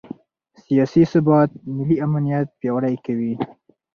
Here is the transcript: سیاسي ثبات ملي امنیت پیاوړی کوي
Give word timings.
سیاسي 0.65 1.03
ثبات 1.11 1.49
ملي 1.75 1.95
امنیت 2.05 2.47
پیاوړی 2.59 2.95
کوي 3.05 3.33